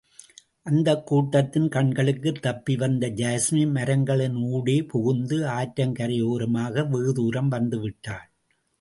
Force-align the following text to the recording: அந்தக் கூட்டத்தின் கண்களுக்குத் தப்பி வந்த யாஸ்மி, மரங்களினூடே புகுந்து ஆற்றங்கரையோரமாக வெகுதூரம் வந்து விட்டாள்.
அந்தக் 0.61 1.07
கூட்டத்தின் 1.07 1.69
கண்களுக்குத் 1.69 2.41
தப்பி 2.41 2.75
வந்த 2.75 3.07
யாஸ்மி, 3.07 3.65
மரங்களினூடே 3.75 4.87
புகுந்து 4.87 5.39
ஆற்றங்கரையோரமாக 5.39 6.89
வெகுதூரம் 6.89 7.47
வந்து 7.47 7.79
விட்டாள். 7.79 8.31